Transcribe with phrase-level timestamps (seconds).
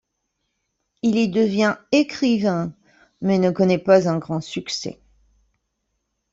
[1.03, 2.73] Il y devient écrivain,
[3.21, 4.99] mais ne connaît pas un grand succès.